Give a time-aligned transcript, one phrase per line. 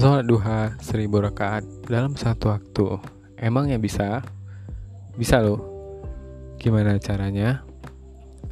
[0.00, 2.96] Sholat duha seribu rakaat dalam satu waktu.
[3.36, 4.24] Emang ya bisa?
[5.12, 5.60] Bisa loh.
[6.56, 7.60] Gimana caranya?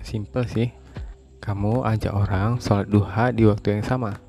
[0.04, 0.68] Simple sih.
[1.40, 4.20] Kamu ajak orang sholat duha di waktu yang sama.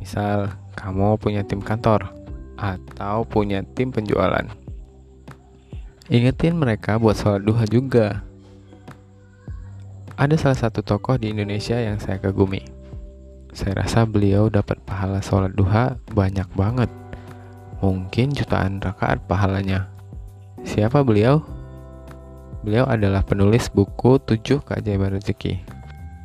[0.00, 2.08] Misal kamu punya tim kantor
[2.56, 4.48] Atau punya tim penjualan.
[6.08, 8.24] Ingetin mereka buat sholat duha juga.
[10.16, 12.73] Ada salah satu tokoh di Indonesia yang saya kagumi
[13.54, 16.90] saya rasa beliau dapat pahala sholat duha banyak banget.
[17.78, 19.86] Mungkin jutaan rakaat pahalanya.
[20.66, 21.38] Siapa beliau?
[22.66, 25.62] Beliau adalah penulis buku 7 Keajaiban Rezeki.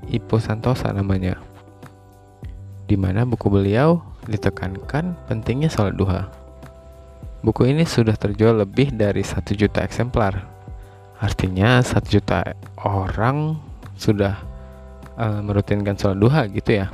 [0.09, 1.37] Ipo Santosa namanya.
[2.89, 6.33] Di mana buku beliau ditekankan pentingnya sholat duha.
[7.45, 10.49] Buku ini sudah terjual lebih dari satu juta eksemplar.
[11.21, 13.61] Artinya satu juta orang
[14.01, 14.33] sudah
[15.13, 16.89] uh, merutinkan sholat duha gitu ya.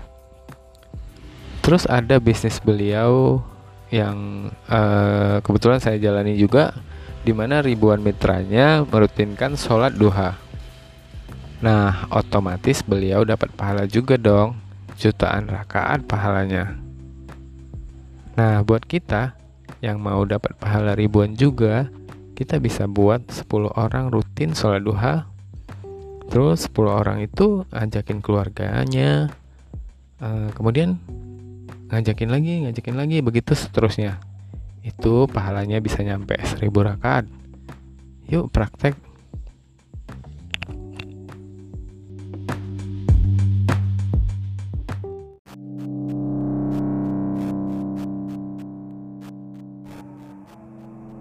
[1.66, 3.41] Terus ada bisnis beliau
[3.89, 6.77] yang uh, kebetulan saya jalani juga
[7.25, 10.38] di mana ribuan mitranya merutinkan sholat duha.
[11.66, 14.53] Nah, otomatis beliau dapat pahala juga dong,
[15.02, 16.77] jutaan rakaat pahalanya.
[18.38, 19.33] Nah, buat kita
[19.81, 21.89] yang mau dapat pahala ribuan juga,
[22.38, 25.25] kita bisa buat 10 orang rutin sholat duha.
[26.30, 29.33] Terus 10 orang itu ajakin keluarganya.
[30.21, 31.02] Uh, kemudian
[31.86, 34.17] ngajakin lagi ngajakin lagi begitu seterusnya.
[34.81, 37.30] Itu pahalanya bisa nyampe seribu rakaat.
[38.25, 38.97] Yuk praktek.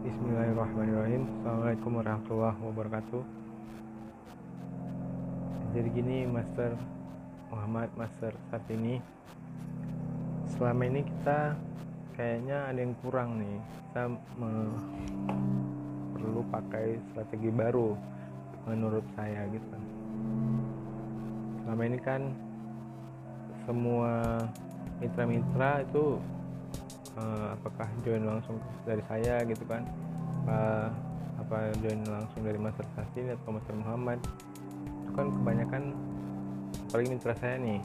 [0.04, 1.28] Bismillahirrahmanirrahim.
[1.40, 3.22] Assalamualaikum warahmatullahi wabarakatuh.
[5.76, 6.72] Jadi gini Master
[7.52, 9.02] Muhammad Master saat ini
[10.52, 11.56] selama ini kita
[12.14, 13.58] kayaknya ada yang kurang nih.
[13.90, 14.02] Kita
[14.40, 14.78] me-
[16.14, 17.92] perlu pakai strategi baru
[18.64, 19.76] menurut saya gitu.
[21.64, 22.32] Selama ini kan
[23.68, 24.40] semua
[25.00, 26.16] mitra-mitra itu
[27.16, 28.56] uh, apakah join langsung
[28.88, 29.84] dari saya gitu kan?
[30.44, 30.60] Apa,
[31.44, 34.18] apa join langsung dari Master Sasin atau Master Muhammad?
[35.04, 35.82] Itu kan kebanyakan
[36.88, 37.80] apalagi mitra saya nih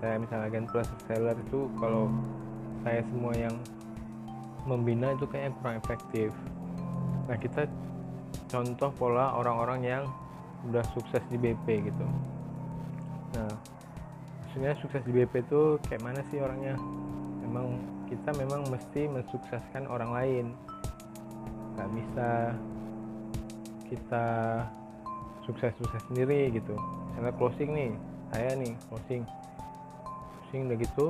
[0.00, 2.08] saya misalnya agen plus seller itu kalau
[2.84, 3.54] saya semua yang
[4.64, 6.30] membina itu kayaknya kurang efektif.
[7.28, 7.68] Nah kita
[8.48, 10.04] contoh pola orang-orang yang
[10.68, 12.06] udah sukses di BP gitu.
[13.36, 13.52] Nah
[14.44, 16.76] maksudnya sukses di BP itu kayak mana sih orangnya?
[17.44, 17.76] Memang
[18.08, 20.46] kita memang mesti mensukseskan orang lain.
[21.76, 22.28] Nggak bisa
[23.88, 24.26] kita
[25.44, 26.72] sukses-sukses sendiri gitu.
[27.12, 27.92] Misalnya closing nih
[28.32, 29.22] saya nih closing
[30.54, 31.06] pusing udah gitu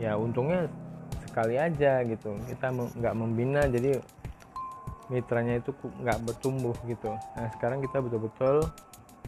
[0.00, 0.64] ya untungnya
[1.28, 2.32] sekali aja gitu.
[2.48, 4.00] Kita nggak membina jadi
[5.12, 7.12] mitranya itu nggak bertumbuh gitu.
[7.12, 8.64] Nah sekarang kita betul-betul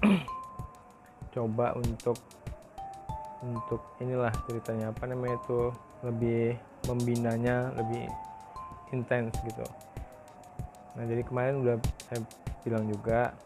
[1.37, 2.17] coba untuk
[3.45, 5.69] untuk inilah ceritanya apa namanya itu
[6.01, 6.57] lebih
[6.89, 8.09] membinanya lebih
[8.89, 9.69] intens gitu.
[10.97, 11.77] Nah jadi kemarin udah
[12.09, 12.25] saya
[12.65, 13.37] bilang juga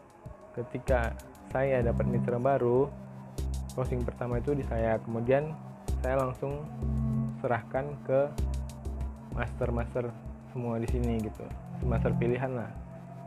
[0.55, 1.11] ketika
[1.51, 3.08] saya dapat mitra baru
[3.73, 5.01] closing pertama itu di saya.
[5.03, 5.53] Kemudian
[6.01, 6.65] saya langsung
[7.43, 8.21] serahkan ke
[9.35, 10.11] master-master
[10.51, 11.45] semua di sini gitu.
[11.87, 12.71] Master pilihan lah.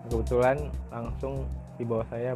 [0.09, 0.57] Kebetulan
[0.89, 1.45] langsung
[1.77, 2.35] di bawah saya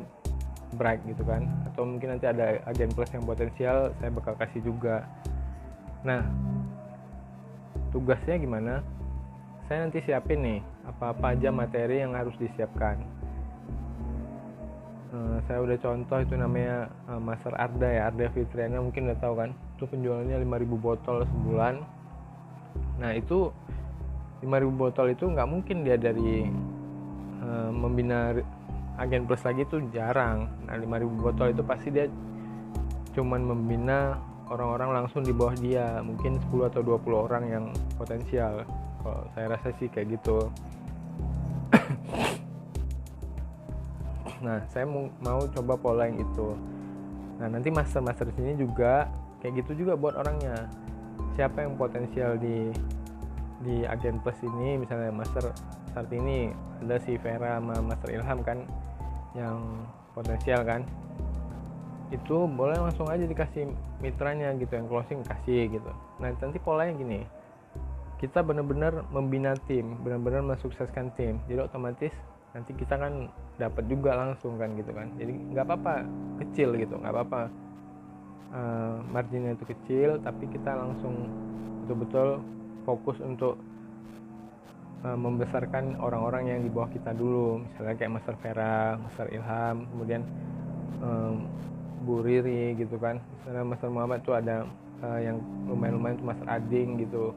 [0.76, 1.46] bright gitu kan.
[1.72, 5.04] Atau mungkin nanti ada agen plus yang potensial saya bakal kasih juga.
[6.06, 6.24] Nah
[7.90, 8.84] tugasnya gimana?
[9.66, 13.02] Saya nanti siapin nih apa-apa aja materi yang harus disiapkan
[15.16, 19.34] Eh, saya udah contoh itu namanya uh, Master Arda ya Arda Fitriana mungkin udah tahu
[19.40, 19.50] kan.
[19.80, 21.76] Itu penjualannya 5000 botol sebulan.
[23.00, 23.48] Nah itu
[24.44, 26.52] 5000 botol itu nggak mungkin dia dari
[27.40, 28.36] uh, membina
[29.00, 30.52] agen plus lagi itu jarang.
[30.68, 32.12] Nah 5000 botol itu pasti dia
[33.16, 34.20] cuman membina
[34.52, 36.04] orang-orang langsung di bawah dia.
[36.04, 37.66] Mungkin 10 atau 20 orang yang
[37.96, 38.68] potensial.
[39.00, 40.52] Kalau saya rasa sih kayak gitu
[44.46, 46.54] nah saya mau, coba pola yang itu.
[47.42, 49.10] Nah nanti master master di sini juga
[49.42, 50.70] kayak gitu juga buat orangnya.
[51.34, 52.70] Siapa yang potensial di
[53.66, 55.50] di agen plus ini misalnya master
[55.90, 56.54] saat ini
[56.86, 58.62] ada si Vera sama master Ilham kan
[59.34, 59.58] yang
[60.14, 60.86] potensial kan.
[62.14, 63.66] Itu boleh langsung aja dikasih
[64.00, 65.92] mitranya gitu yang closing kasih gitu.
[66.22, 67.26] Nah nanti polanya gini.
[68.22, 71.42] Kita benar-benar membina tim benar-benar mensukseskan tim.
[71.50, 72.14] Jadi otomatis
[72.56, 73.28] nanti kita kan
[73.60, 75.12] dapat juga langsung kan gitu kan.
[75.20, 75.94] Jadi nggak apa-apa
[76.40, 77.42] kecil gitu nggak apa-apa.
[78.56, 81.28] Uh, marginnya itu kecil tapi kita langsung
[81.84, 82.40] betul-betul
[82.88, 83.60] fokus untuk
[85.04, 87.60] uh, membesarkan orang-orang yang di bawah kita dulu.
[87.68, 90.24] Misalnya kayak Master Vera, Master Ilham kemudian
[91.04, 91.44] um,
[92.08, 93.20] Bu Riri gitu kan.
[93.44, 94.64] Misalnya Master Muhammad tuh ada
[95.04, 97.36] uh, yang lumayan-lumayan tuh Master Ading gitu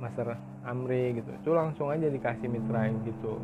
[0.00, 1.28] Master Amri gitu.
[1.36, 3.36] Itu langsung aja dikasih mitra gitu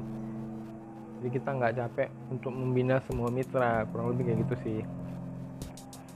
[1.25, 4.81] jadi kita nggak capek untuk membina semua mitra kurang lebih kayak gitu sih.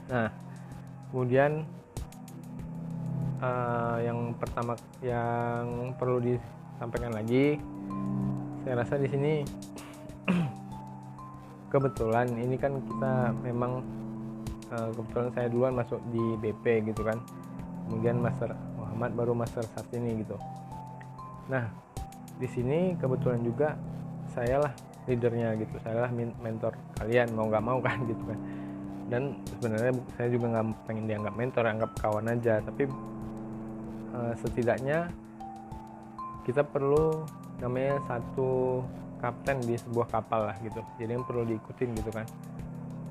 [0.05, 0.29] Nah
[1.09, 1.65] kemudian
[3.41, 7.57] uh, yang pertama yang perlu disampaikan lagi
[8.61, 9.33] saya rasa di sini
[11.73, 13.81] kebetulan ini kan kita memang
[14.69, 17.17] uh, kebetulan saya duluan masuk di BP gitu kan.
[17.89, 20.37] Kemudian Master Muhammad baru Master saat ini gitu.
[21.49, 21.65] Nah
[22.37, 23.73] di sini kebetulan juga
[24.37, 25.75] saya lah leadernya gitu.
[25.81, 28.39] Saya lah mentor kalian mau nggak mau kan gitu kan.
[29.09, 32.61] Dan sebenarnya saya juga nggak pengen dianggap mentor anggap kawan aja.
[32.61, 32.83] Tapi
[34.13, 35.09] uh, setidaknya
[36.45, 37.25] kita perlu
[37.57, 38.81] namanya satu
[39.19, 40.79] kapten di sebuah kapal lah gitu.
[41.01, 42.25] Jadi yang perlu diikutin gitu kan.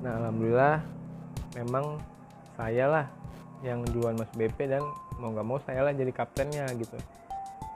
[0.01, 0.79] Nah alhamdulillah
[1.59, 1.99] memang
[2.57, 3.05] saya lah
[3.59, 4.83] yang duluan masuk BP dan
[5.19, 6.95] mau nggak mau saya lah jadi kaptennya gitu.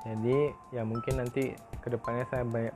[0.04, 2.76] Jadi ya mungkin nanti ke depannya saya banyak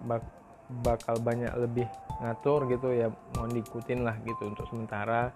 [0.84, 1.88] bakal banyak lebih
[2.20, 5.32] ngatur gitu ya mohon diikutin lah gitu untuk sementara.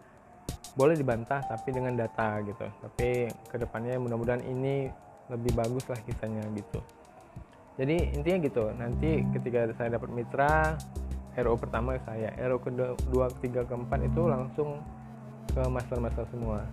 [0.76, 2.64] Boleh dibantah tapi dengan data gitu.
[2.64, 4.88] Tapi ke depannya mudah-mudahan ini
[5.32, 6.80] lebih bagus lah kisahnya gitu.
[7.80, 10.76] Jadi intinya gitu nanti ketika saya dapat mitra
[11.40, 14.84] RO pertama saya RO kedua ketiga keempat itu langsung
[15.52, 16.68] ke master-master semua.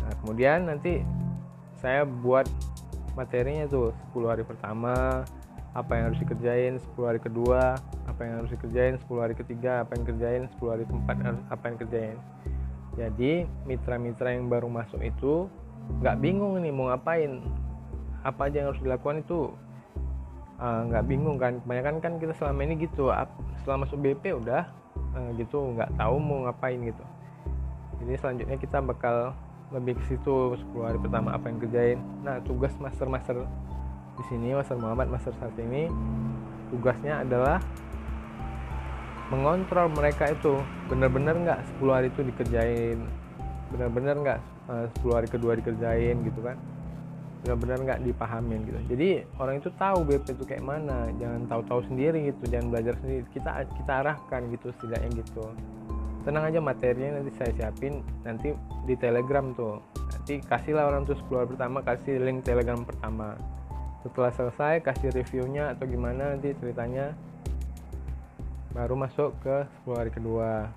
[0.00, 1.04] Nah kemudian nanti
[1.84, 2.48] saya buat
[3.12, 5.24] materinya tuh 10 hari pertama
[5.78, 7.78] apa yang harus dikerjain 10 hari kedua
[8.10, 11.16] apa yang harus dikerjain 10 hari ketiga apa yang kerjain 10 hari keempat
[11.48, 12.18] apa yang kerjain
[12.98, 15.46] jadi mitra-mitra yang baru masuk itu
[16.02, 17.38] nggak bingung nih mau ngapain.
[18.26, 19.54] Apa aja yang harus dilakukan itu
[20.58, 21.62] ah, nggak uh, bingung kan.
[21.62, 23.14] Kebanyakan kan kita selama ini gitu
[23.62, 24.66] setelah masuk BP udah
[25.14, 27.04] uh, gitu nggak tahu mau ngapain gitu.
[28.02, 29.30] Jadi selanjutnya kita bakal
[29.70, 33.44] lebih ke situ 10 hari pertama apa yang kerjain nah tugas master-master
[34.18, 35.86] di sini Master Muhammad Master saat ini.
[36.74, 37.62] Tugasnya adalah
[39.30, 40.58] mengontrol mereka itu.
[40.90, 42.98] Benar-benar nggak 10 hari itu dikerjain.
[43.72, 44.38] Benar-benar nggak
[44.74, 46.58] eh, uh, 10 hari kedua dikerjain gitu kan.
[47.46, 48.78] Benar-benar nggak dipahamin gitu.
[48.90, 51.08] Jadi orang itu tahu BP itu kayak mana.
[51.16, 52.42] Jangan tahu-tahu sendiri gitu.
[52.50, 53.22] Jangan belajar sendiri.
[53.30, 55.46] Kita kita arahkan gitu setidaknya gitu.
[56.26, 58.02] Tenang aja materinya nanti saya siapin.
[58.26, 58.52] Nanti
[58.84, 59.78] di telegram tuh.
[59.94, 63.38] Nanti kasihlah orang tuh 10 hari pertama kasih link telegram pertama
[64.08, 67.12] setelah selesai kasih reviewnya atau gimana nanti ceritanya.
[68.72, 70.72] Baru masuk ke 10 hari kedua.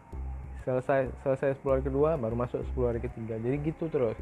[0.67, 3.39] Selesai selesai 10 hari kedua baru masuk 10 hari ketiga.
[3.39, 4.19] Jadi gitu terus.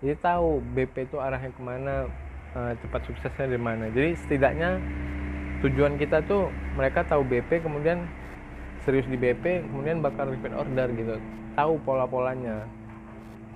[0.00, 2.08] Jadi tahu BP itu arahnya ke mana
[2.54, 3.90] uh, cepat suksesnya di mana.
[3.90, 4.78] Jadi setidaknya
[5.66, 8.04] tujuan kita tuh mereka tahu BP kemudian
[8.84, 11.16] serius di BP kemudian bakal repeat order gitu.
[11.56, 12.66] Tahu pola-polanya.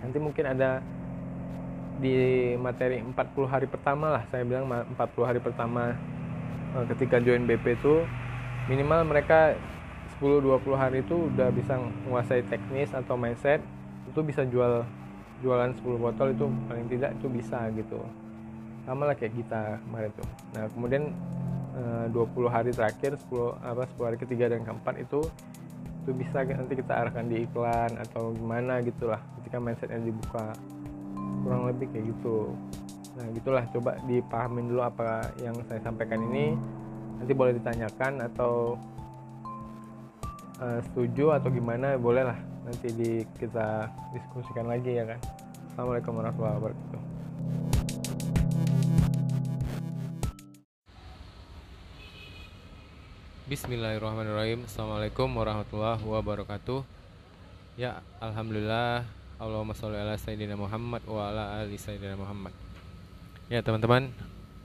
[0.00, 0.80] Nanti mungkin ada
[1.98, 3.14] di materi 40
[3.50, 4.94] hari pertama lah saya bilang 40
[5.28, 5.98] hari pertama
[6.78, 8.06] eh, ketika join BP itu
[8.70, 9.58] minimal mereka
[10.18, 13.62] 10-20 hari itu udah bisa menguasai teknis atau mindset
[14.08, 14.86] itu bisa jual
[15.42, 18.02] jualan 10 botol itu paling tidak itu bisa gitu.
[18.82, 20.28] Sama lah kayak kita kemarin tuh.
[20.56, 21.12] Nah kemudian
[22.10, 25.22] 20 eh, hari terakhir 10 apa 10 hari ketiga dan keempat itu
[26.02, 30.56] itu bisa nanti kita arahkan di iklan atau gimana gitulah ketika mindsetnya dibuka
[31.42, 32.52] kurang lebih kayak gitu.
[33.18, 33.64] Nah gitulah.
[33.74, 36.54] Coba dipahamin dulu apa yang saya sampaikan ini.
[37.18, 38.78] Nanti boleh ditanyakan atau
[40.62, 42.38] uh, setuju atau gimana boleh lah.
[42.62, 45.20] Nanti di kita diskusikan lagi ya kan?
[45.72, 47.00] Assalamualaikum warahmatullahi wabarakatuh.
[53.48, 54.68] Bismillahirrahmanirrahim.
[54.68, 56.84] Assalamualaikum warahmatullahi wabarakatuh.
[57.80, 62.50] Ya Alhamdulillah Allahumma sholli ala Sayyidina Muhammad wa ala ali Sayyidina Muhammad
[63.46, 64.10] Ya teman-teman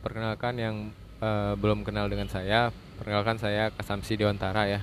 [0.01, 0.75] Perkenalkan yang
[1.23, 4.81] uh, belum kenal dengan saya, perkenalkan saya Kasamsi Dewantara ya.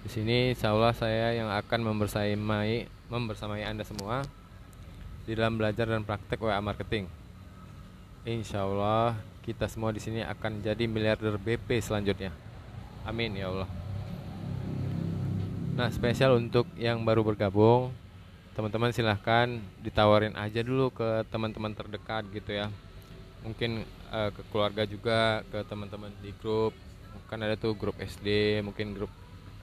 [0.00, 4.24] Di sini insya Allah saya yang akan membersamai membersamai Anda semua
[5.28, 7.04] di dalam belajar dan praktek WA marketing.
[8.24, 12.32] Insya Allah kita semua di sini akan jadi miliarder BP selanjutnya.
[13.04, 13.68] Amin ya Allah.
[15.76, 17.92] Nah spesial untuk yang baru bergabung,
[18.58, 19.46] teman-teman silahkan
[19.86, 22.66] ditawarin aja dulu ke teman-teman terdekat gitu ya.
[23.46, 26.74] Mungkin uh, ke keluarga juga ke teman-teman di grup.
[27.30, 29.14] Kan ada tuh grup SD mungkin grup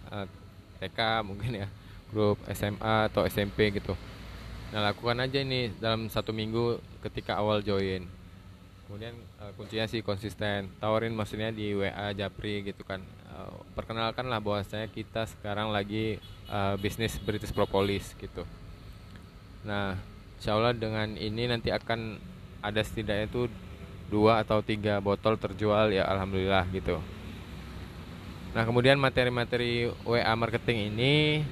[0.08, 1.68] uh, eh, TK mungkin ya.
[2.08, 4.00] Grup SMA atau SMP gitu.
[4.72, 8.08] Nah lakukan aja ini dalam satu minggu ketika awal join.
[8.88, 9.12] Kemudian
[9.44, 10.72] uh, kuncinya sih konsisten.
[10.80, 13.04] Tawarin maksudnya di WA Japri gitu kan.
[13.28, 16.16] Uh, perkenalkanlah bahwasanya kita sekarang lagi
[16.48, 18.48] uh, bisnis British Propolis gitu
[19.66, 19.98] nah
[20.38, 22.22] insya Allah dengan ini nanti akan
[22.62, 23.50] ada setidaknya itu
[24.14, 27.02] dua atau tiga botol terjual ya Alhamdulillah gitu
[28.54, 31.44] nah kemudian materi-materi WA marketing ini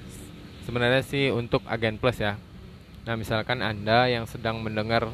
[0.63, 2.37] sebenarnya sih untuk agen plus ya
[3.03, 5.11] nah misalkan anda yang sedang mendengar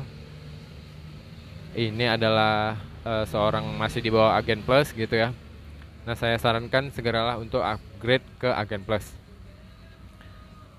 [1.77, 5.29] ini adalah uh, seorang masih di bawah agen plus gitu ya.
[6.07, 9.05] Nah, saya sarankan segeralah untuk upgrade ke agen plus.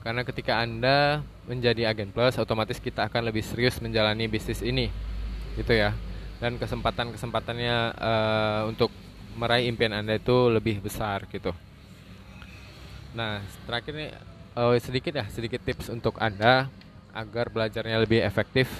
[0.00, 4.92] Karena ketika Anda menjadi agen plus, otomatis kita akan lebih serius menjalani bisnis ini.
[5.56, 5.92] Gitu ya.
[6.40, 8.88] Dan kesempatan-kesempatannya uh, untuk
[9.36, 11.52] meraih impian Anda itu lebih besar gitu.
[13.12, 14.10] Nah, terakhir nih
[14.56, 16.72] uh, sedikit ya, sedikit tips untuk Anda
[17.10, 18.70] agar belajarnya lebih efektif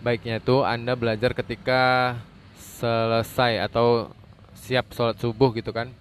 [0.00, 2.16] baiknya itu Anda belajar ketika
[2.56, 4.08] selesai atau
[4.56, 5.92] siap sholat subuh gitu kan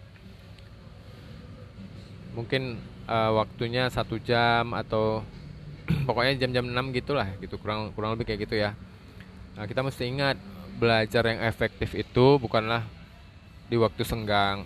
[2.31, 2.79] mungkin
[3.11, 5.19] uh, waktunya satu jam atau
[6.07, 7.57] pokoknya jam-jam 6 gitulah gitu.
[7.57, 8.77] Kurang kurang lebih kayak gitu ya.
[9.57, 10.37] Nah kita mesti ingat
[10.79, 12.85] belajar yang efektif itu bukanlah
[13.67, 14.65] di waktu senggang.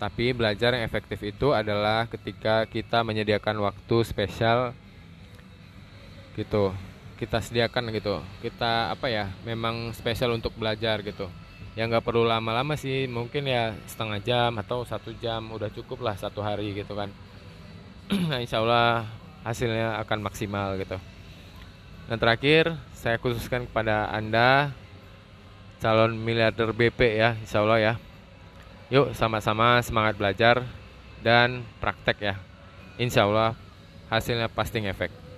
[0.00, 4.72] Tapi belajar yang efektif itu adalah ketika kita menyediakan waktu spesial
[6.40, 6.72] gitu.
[7.20, 8.16] Kita sediakan gitu.
[8.40, 11.28] Kita apa ya memang spesial untuk belajar gitu.
[11.76, 13.04] Ya nggak perlu lama-lama sih.
[13.04, 15.44] Mungkin ya setengah jam atau satu jam.
[15.52, 17.12] Udah cukup lah satu hari gitu kan.
[18.32, 19.06] Nah insya Allah
[19.46, 20.98] hasilnya akan maksimal gitu
[22.10, 24.74] dan terakhir saya khususkan kepada anda
[25.80, 27.94] calon miliarder BP ya insya Allah ya
[28.92, 30.62] yuk sama-sama semangat belajar
[31.24, 32.34] dan praktek ya
[33.00, 33.56] insya Allah
[34.12, 35.30] hasilnya pasti ngefek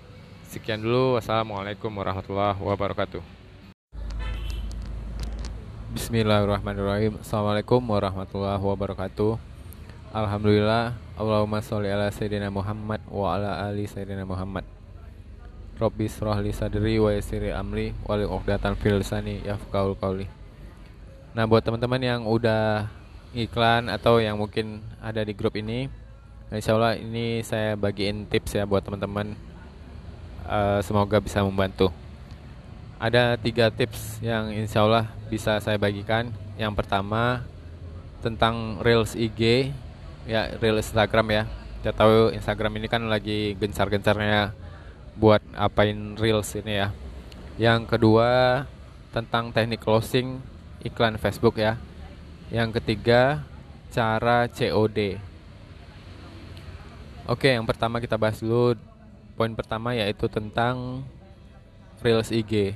[0.52, 1.16] Sekian dulu.
[1.16, 3.24] Wassalamualaikum warahmatullahi wabarakatuh.
[5.96, 7.16] Bismillahirrahmanirrahim.
[7.24, 9.51] Assalamualaikum warahmatullahi wabarakatuh.
[10.12, 10.92] Alhamdulillah.
[11.16, 14.60] Allahumma sholli ala sayyidina Muhammad wa ala ali sayyidina Muhammad.
[15.80, 20.28] Rabbi shrah li sadri wa yassir amri wa li 'uqdatam fil lisani yafqahul qawli.
[21.32, 22.92] Nah, buat teman-teman yang udah
[23.32, 25.88] iklan atau yang mungkin ada di grup ini,
[26.52, 29.32] insya Allah ini saya bagiin tips ya buat teman-teman
[30.44, 31.88] uh, semoga bisa membantu.
[33.00, 36.28] Ada tiga tips yang insya Allah bisa saya bagikan.
[36.60, 37.48] Yang pertama
[38.20, 39.72] tentang Reels IG,
[40.26, 41.42] ya Reels Instagram ya.
[41.82, 44.54] Kita tahu Instagram ini kan lagi gencar-gencarnya
[45.18, 46.88] buat apain Reels ini ya.
[47.58, 48.62] Yang kedua
[49.12, 50.40] tentang teknik closing
[50.82, 51.76] iklan Facebook ya.
[52.48, 53.42] Yang ketiga
[53.92, 55.20] cara COD.
[57.28, 58.74] Oke, yang pertama kita bahas dulu
[59.38, 61.06] poin pertama yaitu tentang
[62.02, 62.74] Reels IG.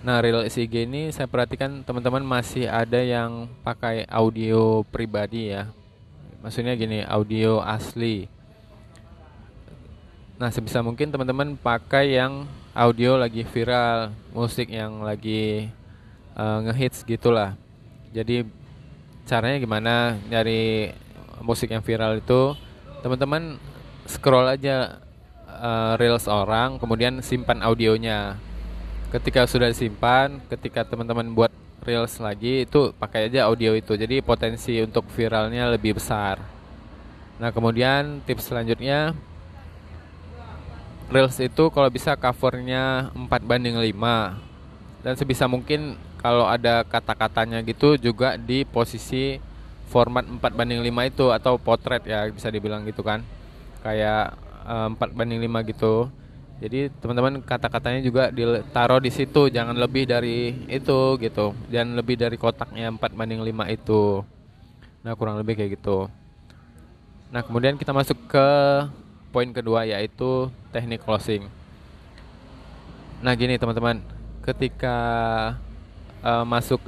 [0.00, 5.68] Nah, Reels IG ini saya perhatikan teman-teman masih ada yang pakai audio pribadi ya.
[6.40, 8.24] Maksudnya gini, audio asli.
[10.40, 15.68] Nah, sebisa mungkin teman-teman pakai yang audio lagi viral, musik yang lagi
[16.32, 17.60] uh, ngehits gitulah.
[18.16, 18.48] Jadi
[19.28, 20.96] caranya gimana nyari
[21.44, 22.56] musik yang viral itu?
[23.04, 23.60] Teman-teman
[24.08, 24.96] scroll aja
[25.44, 28.40] uh, reels orang, kemudian simpan audionya.
[29.12, 31.52] Ketika sudah disimpan, ketika teman-teman buat
[31.84, 33.96] reels lagi itu pakai aja audio itu.
[33.96, 36.40] Jadi potensi untuk viralnya lebih besar.
[37.40, 39.16] Nah, kemudian tips selanjutnya
[41.10, 47.96] reels itu kalau bisa covernya 4 banding 5 dan sebisa mungkin kalau ada kata-katanya gitu
[47.96, 49.40] juga di posisi
[49.90, 53.24] format 4 banding 5 itu atau potret ya bisa dibilang gitu kan
[53.82, 54.38] kayak
[54.70, 56.12] Eh, empat banding lima gitu
[56.60, 61.56] jadi teman-teman kata-katanya juga ditaruh di situ jangan lebih dari itu gitu.
[61.72, 64.20] Dan lebih dari kotaknya empat banding lima itu.
[65.00, 66.12] Nah kurang lebih kayak gitu.
[67.32, 68.48] Nah kemudian kita masuk ke
[69.32, 71.48] poin kedua yaitu teknik closing.
[73.24, 74.04] Nah gini teman-teman.
[74.44, 74.96] Ketika
[76.20, 76.84] uh, masuk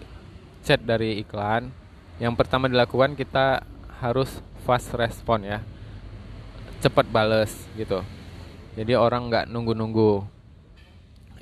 [0.61, 1.73] chat dari iklan
[2.21, 3.65] yang pertama dilakukan kita
[4.05, 4.29] harus
[4.69, 5.65] fast respon ya.
[6.85, 8.05] Cepat bales gitu
[8.73, 10.25] jadi orang nggak nunggu-nunggu.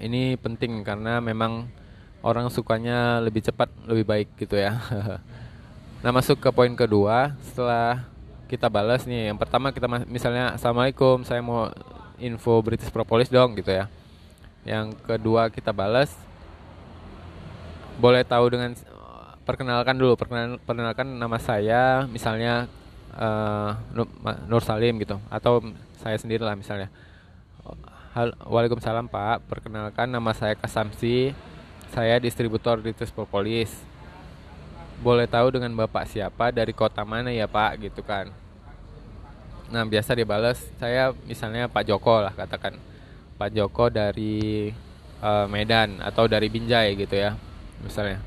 [0.00, 1.70] Ini penting karena memang
[2.26, 4.78] orang sukanya lebih cepat lebih baik gitu ya.
[6.00, 8.08] Nah masuk ke poin kedua setelah
[8.48, 11.68] kita balas nih yang pertama kita misalnya assalamualaikum saya mau
[12.16, 13.84] info British Propolis dong gitu ya.
[14.64, 16.08] Yang kedua kita balas
[18.00, 18.72] boleh tahu dengan
[19.44, 20.16] perkenalkan dulu
[20.64, 22.64] perkenalkan nama saya misalnya
[23.12, 23.76] uh,
[24.48, 25.20] Nur Salim gitu.
[25.28, 25.60] Atau
[26.00, 26.88] saya sendiri lah misalnya
[28.10, 29.46] Hal, Waalaikumsalam Pak.
[29.46, 31.30] Perkenalkan nama saya Kasamsi.
[31.94, 33.70] Saya distributor di Propolis
[35.00, 37.80] boleh tahu dengan bapak siapa dari kota mana ya pak?
[37.80, 38.28] Gitu kan.
[39.70, 42.76] Nah biasa dibales saya misalnya Pak Joko lah katakan.
[43.38, 44.68] Pak Joko dari
[45.24, 47.38] uh, Medan atau dari Binjai gitu ya
[47.80, 48.20] misalnya.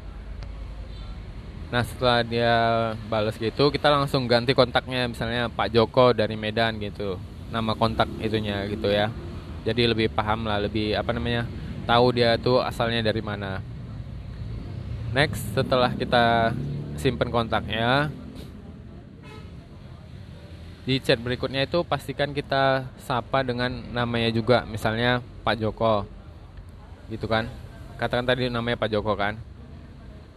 [1.70, 2.56] Nah setelah dia
[3.12, 7.22] balas gitu kita langsung ganti kontaknya misalnya Pak Joko dari Medan gitu.
[7.54, 9.14] Nama kontak itunya gitu ya
[9.64, 11.48] jadi lebih paham lah lebih apa namanya
[11.88, 13.60] tahu dia tuh asalnya dari mana.
[15.16, 16.56] Next setelah kita
[17.00, 18.12] simpen kontaknya
[20.84, 26.04] di chat berikutnya itu pastikan kita sapa dengan namanya juga misalnya Pak Joko.
[27.08, 27.48] Gitu kan?
[27.96, 29.40] Katakan tadi namanya Pak Joko kan?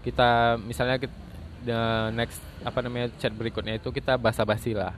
[0.06, 1.14] Kita misalnya kita,
[1.66, 1.80] the
[2.14, 4.94] next apa namanya chat berikutnya itu kita basa-basi lah.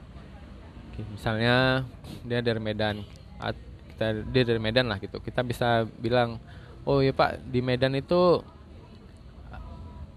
[0.99, 1.87] Misalnya
[2.27, 3.01] dia dari Medan
[3.99, 5.19] kita dia dari Medan lah gitu.
[5.19, 6.39] Kita bisa bilang
[6.87, 8.39] oh ya Pak di Medan itu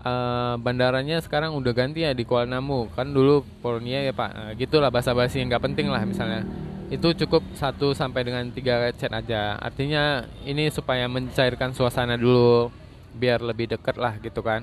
[0.07, 2.87] uh, bandaranya sekarang udah ganti ya di Kuala Namu.
[2.95, 4.31] Kan dulu Polonia ya Pak.
[4.31, 6.47] Nah, gitulah bahasa basi yang nggak penting lah misalnya.
[6.95, 9.59] Itu cukup satu sampai dengan tiga chat aja.
[9.59, 12.71] Artinya ini supaya mencairkan suasana dulu
[13.19, 14.62] biar lebih deket lah gitu kan.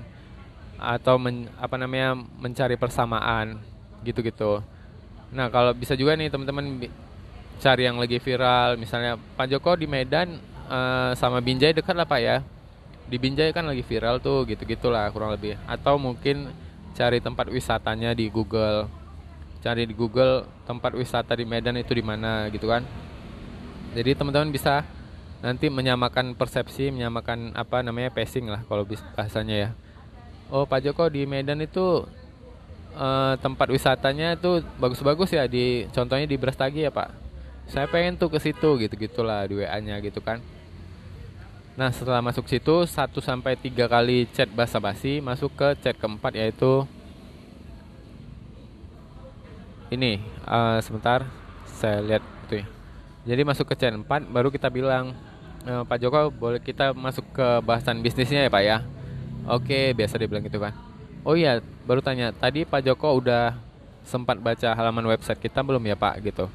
[0.80, 3.60] Atau men, apa namanya mencari persamaan
[4.08, 4.64] gitu-gitu.
[5.36, 6.88] Nah kalau bisa juga nih teman-teman
[7.60, 8.80] cari yang lagi viral.
[8.80, 10.39] Misalnya Pak Joko di Medan
[10.72, 12.42] uh, sama Binjai dekat lah Pak ya.
[13.06, 15.60] Di Binjai kan lagi viral tuh gitu gitulah kurang lebih.
[15.68, 16.50] Atau mungkin
[16.96, 18.88] cari tempat wisatanya di Google.
[19.60, 22.88] Cari di Google tempat wisata di Medan itu di mana gitu kan.
[23.94, 24.88] Jadi teman-teman bisa
[25.39, 29.70] nanti menyamakan persepsi menyamakan apa namanya pacing lah kalau bahasanya ya.
[30.50, 32.08] Oh Pak Joko di Medan itu
[32.96, 37.28] uh, tempat wisatanya itu bagus-bagus ya di contohnya di Brastagi ya Pak
[37.70, 40.42] saya pengen tuh ke situ gitu gitulah di WA-nya gitu kan
[41.79, 42.92] Nah setelah masuk situ 1
[43.24, 46.84] sampai tiga kali chat basa-basi masuk ke chat keempat yaitu
[49.88, 51.24] ini uh, sebentar
[51.79, 52.68] saya lihat tuh ya.
[53.24, 55.16] Jadi masuk ke chat 4 baru kita bilang
[55.64, 58.77] e, Pak Joko boleh kita masuk ke bahasan bisnisnya ya Pak ya.
[59.48, 60.75] Oke biasa dibilang gitu kan.
[61.24, 63.55] Oh iya baru tanya tadi Pak Joko udah
[64.03, 66.51] sempat baca halaman website kita belum ya Pak gitu.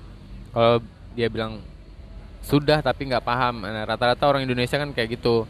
[0.53, 1.63] Kalau dia bilang
[2.45, 3.65] sudah tapi nggak paham.
[3.65, 5.49] Nah, rata-rata orang Indonesia kan kayak gitu.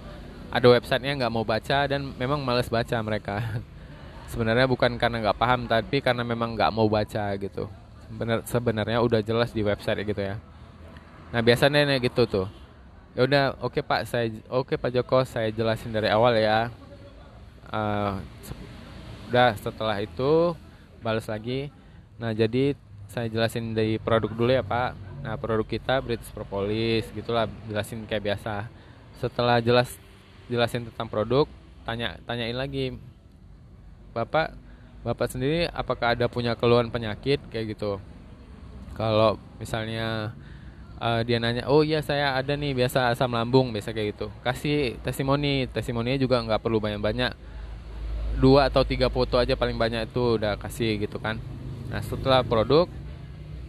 [0.55, 3.42] Ada websitenya nggak mau baca dan memang males baca mereka.
[4.31, 7.66] Sebenarnya bukan karena nggak paham tapi karena memang nggak mau baca gitu.
[8.14, 10.38] Bener, sebenarnya udah jelas di website gitu ya.
[11.35, 12.46] Nah biasanya nih gitu tuh.
[13.18, 16.70] Ya udah oke okay, pak saya oke okay, pak Joko saya jelasin dari awal ya.
[17.74, 18.22] Uh,
[19.31, 20.55] udah setelah itu
[21.03, 21.74] balas lagi.
[22.22, 22.79] Nah jadi
[23.11, 28.37] saya jelasin dari produk dulu ya pak Nah produk kita British Propolis gitulah jelasin kayak
[28.37, 28.68] biasa.
[29.16, 29.88] Setelah jelas
[30.52, 31.48] jelasin tentang produk,
[31.88, 32.92] tanya tanyain lagi,
[34.12, 34.52] bapak
[35.00, 37.96] bapak sendiri apakah ada punya keluhan penyakit kayak gitu.
[38.92, 40.37] Kalau misalnya
[41.00, 44.28] uh, dia nanya, oh iya saya ada nih biasa asam lambung biasa kayak gitu.
[44.44, 47.32] Kasih testimoni, testimoninya juga nggak perlu banyak-banyak.
[48.44, 51.40] Dua atau tiga foto aja paling banyak itu udah kasih gitu kan.
[51.88, 52.84] Nah setelah produk,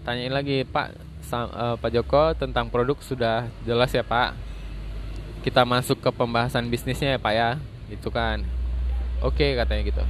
[0.04, 4.38] tanyain lagi Pak uh, Pak Joko tentang produk sudah jelas ya Pak.
[5.42, 7.50] Kita masuk ke pembahasan bisnisnya ya Pak ya,
[7.90, 8.42] gitu kan.
[9.22, 10.04] Oke katanya gitu.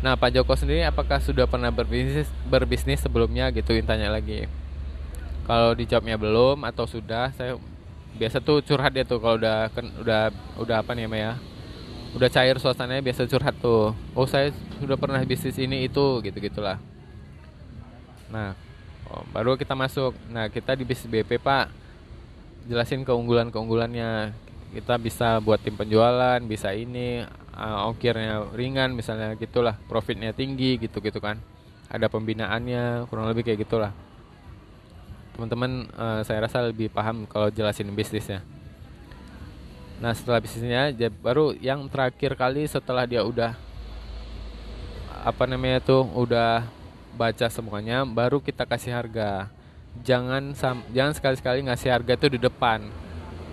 [0.00, 4.48] Nah Pak Joko sendiri apakah sudah pernah berbisnis berbisnis sebelumnya gitu tanya lagi.
[5.44, 7.58] Kalau dijawabnya belum atau sudah, saya
[8.16, 11.32] biasa tuh curhat ya tuh kalau udah kan udah udah apa nih ya
[12.10, 14.50] udah cair suasananya biasa curhat tuh oh saya
[14.82, 16.82] sudah pernah bisnis ini itu gitu gitulah
[18.34, 18.58] nah
[19.12, 20.14] oh, baru kita masuk.
[20.30, 21.70] Nah kita di bisnis BP pak.
[22.70, 24.36] Jelasin keunggulan keunggulannya
[24.70, 27.26] kita bisa buat tim penjualan bisa ini
[27.58, 31.42] uh, ongkirnya ringan misalnya gitulah profitnya tinggi gitu gitu kan.
[31.90, 33.90] Ada pembinaannya kurang lebih kayak gitulah.
[35.34, 38.46] Teman-teman uh, saya rasa lebih paham kalau jelasin bisnisnya.
[39.98, 43.52] Nah setelah bisnisnya baru yang terakhir kali setelah dia udah
[45.20, 46.64] apa namanya tuh udah
[47.20, 49.52] baca semuanya baru kita kasih harga.
[50.00, 50.56] Jangan
[50.88, 52.80] jangan sekali-sekali ngasih harga itu di depan.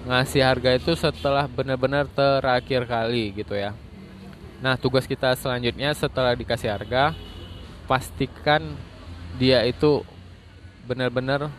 [0.08, 3.76] Ngasih harga itu setelah benar-benar terakhir kali gitu ya.
[4.64, 7.12] Nah tugas kita selanjutnya setelah dikasih harga
[7.92, 8.64] pastikan
[9.36, 10.00] dia itu
[10.88, 11.52] benar-benar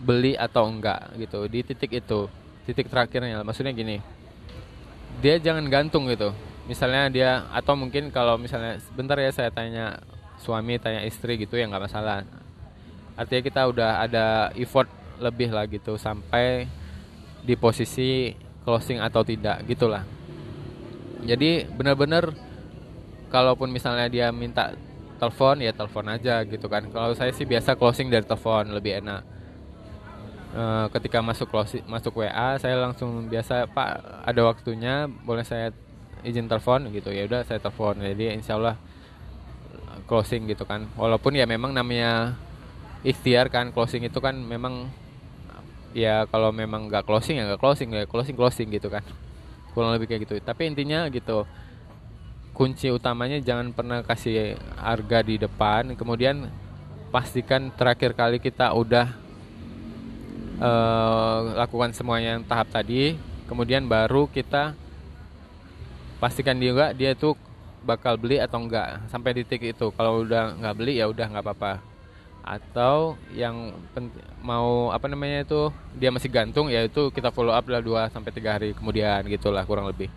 [0.00, 2.24] beli atau enggak gitu di titik itu
[2.64, 3.44] titik terakhirnya.
[3.44, 4.00] Maksudnya gini
[5.20, 6.32] dia jangan gantung gitu.
[6.64, 10.00] Misalnya dia atau mungkin kalau misalnya sebentar ya saya tanya
[10.40, 12.24] suami tanya istri gitu ya nggak masalah.
[13.14, 14.88] Artinya kita udah ada effort
[15.20, 16.64] lebih lah gitu sampai
[17.44, 18.32] di posisi
[18.64, 20.04] closing atau tidak gitulah.
[21.20, 22.32] Jadi benar-benar
[23.28, 24.72] kalaupun misalnya dia minta
[25.20, 26.88] telepon ya telepon aja gitu kan.
[26.88, 29.22] Kalau saya sih biasa closing dari telepon lebih enak.
[30.50, 30.62] E,
[30.96, 35.76] ketika masuk closing masuk WA saya langsung biasa Pak ada waktunya boleh saya
[36.24, 36.88] izin telepon?
[36.88, 37.12] Gitu.
[37.12, 38.00] Ya udah saya telepon.
[38.00, 38.80] Jadi insya Allah
[40.10, 40.90] closing gitu kan.
[40.98, 42.34] Walaupun ya memang namanya
[43.06, 44.90] ikhtiar kan closing itu kan memang
[45.94, 49.06] ya kalau memang nggak closing ya nggak closing ya closing closing gitu kan.
[49.70, 50.42] Kurang lebih kayak gitu.
[50.42, 51.46] Tapi intinya gitu
[52.50, 55.94] kunci utamanya jangan pernah kasih harga di depan.
[55.94, 56.50] Kemudian
[57.14, 59.30] pastikan terakhir kali kita udah
[60.60, 63.16] uh, lakukan semuanya yang tahap tadi
[63.50, 64.78] kemudian baru kita
[66.22, 67.34] pastikan juga dia itu
[67.84, 71.80] bakal beli atau enggak sampai titik itu kalau udah nggak beli ya udah nggak apa-apa
[72.40, 73.76] atau yang
[74.40, 78.32] mau apa namanya itu dia masih gantung ya itu kita follow up lah 2 sampai
[78.32, 80.08] tiga hari kemudian gitulah kurang lebih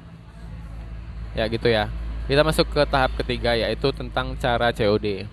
[1.36, 1.92] ya gitu ya
[2.24, 5.28] kita masuk ke tahap ketiga yaitu tentang cara COD.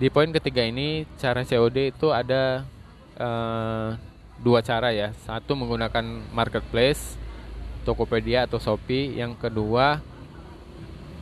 [0.00, 2.64] Di poin ketiga ini cara COD itu ada
[3.20, 3.92] uh,
[4.40, 5.12] dua cara ya.
[5.28, 6.00] Satu menggunakan
[6.32, 7.20] marketplace,
[7.84, 9.20] Tokopedia atau Shopee.
[9.20, 10.00] Yang kedua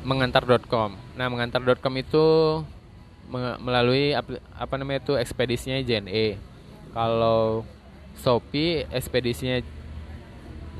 [0.06, 0.94] mengantar.com.
[1.18, 2.24] Nah mengantar.com itu
[3.58, 4.14] melalui
[4.54, 6.38] apa namanya itu ekspedisinya JNE.
[6.94, 7.66] Kalau
[8.16, 9.60] Shopee ekspedisinya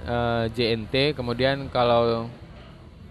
[0.07, 1.19] uh, eh, JNT.
[1.19, 2.31] Kemudian kalau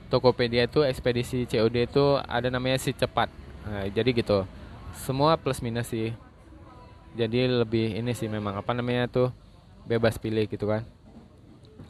[0.10, 3.30] Tokopedia itu ekspedisi COD itu ada namanya si cepat.
[3.68, 4.48] Nah, jadi gitu.
[4.96, 6.16] Semua plus minus sih.
[7.16, 9.30] Jadi lebih ini sih memang apa namanya tuh
[9.84, 10.86] bebas pilih gitu kan.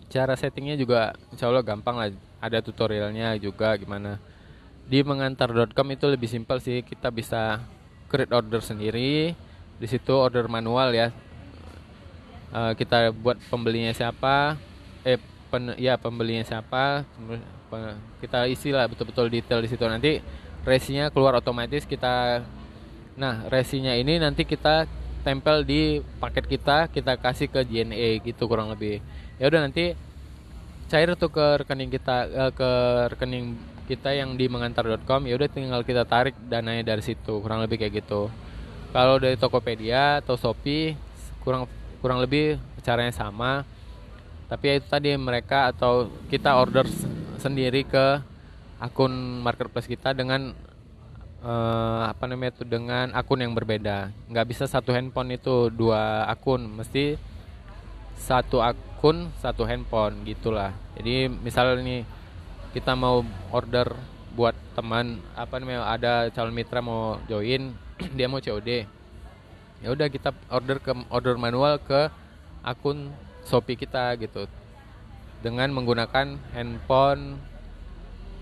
[0.09, 2.09] Cara settingnya juga insya Allah gampang lah.
[2.45, 4.21] Ada tutorialnya juga gimana.
[4.85, 6.85] Di mengantar.com itu lebih simpel sih.
[6.85, 7.57] Kita bisa
[8.05, 9.33] create order sendiri.
[9.81, 11.09] Di situ order manual ya.
[12.53, 14.61] Uh, kita buat pembelinya siapa.
[15.01, 15.17] Eh
[15.49, 17.07] pen, ya pembelinya siapa
[18.21, 20.19] kita isi lah betul-betul detail di situ nanti
[20.67, 22.43] resinya keluar otomatis kita
[23.15, 24.89] nah resinya ini nanti kita
[25.23, 28.99] tempel di paket kita kita kasih ke JNE gitu kurang lebih
[29.39, 29.95] ya udah nanti
[30.85, 32.71] cair tuh ke rekening kita eh, ke
[33.15, 37.77] rekening kita yang di mengantar.com ya udah tinggal kita tarik dananya dari situ kurang lebih
[37.81, 38.29] kayak gitu.
[38.89, 40.97] Kalau dari Tokopedia atau Shopee
[41.43, 41.69] kurang
[42.01, 43.65] kurang lebih caranya sama.
[44.45, 46.85] Tapi ya itu tadi mereka atau kita order
[47.41, 48.21] sendiri ke
[48.77, 50.53] akun marketplace kita dengan
[51.41, 54.13] uh, apa namanya itu dengan akun yang berbeda.
[54.29, 56.65] Nggak bisa satu handphone itu dua akun.
[56.77, 57.17] Mesti
[58.15, 60.71] satu akun satu handphone gitulah.
[60.95, 62.01] Jadi misalnya nih
[62.71, 63.91] kita mau order
[64.35, 67.71] buat teman apa namanya ada calon mitra mau join
[68.19, 68.83] dia mau COD
[69.79, 72.11] ya udah kita order ke order manual ke
[72.65, 73.11] akun
[73.45, 74.49] Shopee kita gitu.
[75.45, 77.37] Dengan menggunakan handphone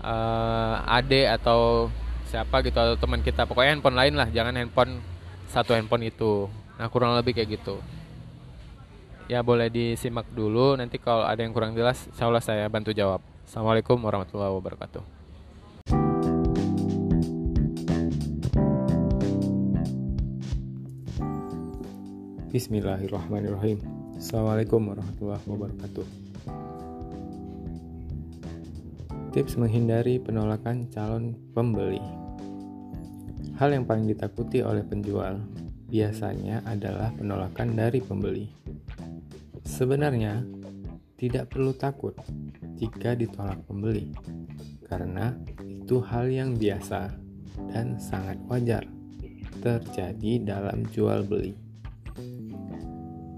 [0.00, 1.92] uh, ade atau
[2.24, 3.44] siapa gitu atau teman kita.
[3.44, 5.04] Pokoknya handphone lain lah jangan handphone
[5.52, 6.48] satu handphone itu.
[6.80, 7.84] Nah kurang lebih kayak gitu
[9.28, 10.76] ya boleh disimak dulu.
[10.76, 13.24] Nanti kalau ada yang kurang jelas insya Allah saya bantu jawab.
[13.44, 15.04] Assalamualaikum warahmatullahi wabarakatuh.
[22.54, 23.82] Bismillahirrahmanirrahim.
[24.14, 26.06] Assalamualaikum warahmatullahi wabarakatuh.
[29.34, 31.98] Tips menghindari penolakan calon pembeli.
[33.58, 35.42] Hal yang paling ditakuti oleh penjual
[35.90, 38.46] biasanya adalah penolakan dari pembeli.
[39.64, 40.44] Sebenarnya,
[41.16, 42.12] tidak perlu takut
[42.76, 44.12] jika ditolak pembeli,
[44.84, 45.32] karena
[45.64, 47.16] itu hal yang biasa
[47.72, 48.84] dan sangat wajar
[49.64, 51.56] terjadi dalam jual beli.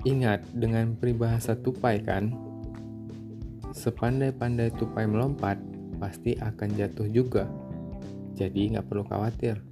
[0.07, 2.35] Ingat dengan peribahasa tupai kan?
[3.71, 5.59] Sepandai-pandai tupai melompat,
[5.99, 7.47] pasti akan jatuh juga.
[8.35, 9.63] Jadi nggak perlu khawatir.